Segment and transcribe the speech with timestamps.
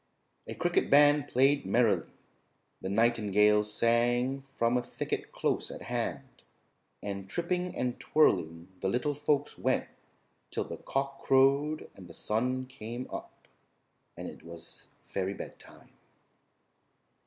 [0.47, 2.09] A cricket band played merrily,
[2.81, 6.41] the nightingale sang from a thicket close at hand,
[7.03, 9.87] and tripping and twirling the little folks went
[10.49, 13.47] till the cock crowed and the sun came up;
[14.17, 15.89] and it was fairy bedtime.